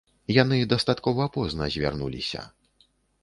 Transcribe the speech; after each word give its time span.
Яны 0.35 0.57
дастаткова 0.71 1.27
позна 1.35 1.67
звярнуліся. 1.75 2.41